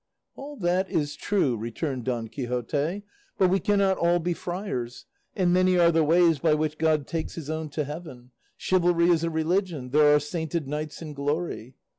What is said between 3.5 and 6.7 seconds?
we cannot all be friars, and many are the ways by